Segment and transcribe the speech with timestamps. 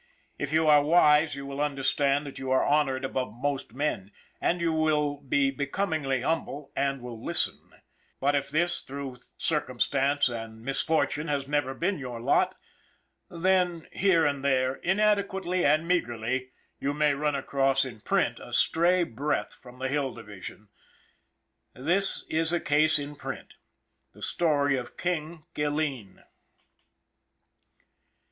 [0.39, 4.59] If you are wise you will understand that you are honored above most men, and
[4.59, 7.71] you will be becom ingly humble and will listen.
[8.19, 12.55] But if this, through circumstance and misfortune, has never been your lot,
[13.29, 16.49] then, here and there, inadequately and meagerly,
[16.79, 20.69] you may run across, in print, a stray breath from the Hill Division
[21.75, 23.53] this is a case in print
[24.13, 26.23] the story of" King" Gilleen.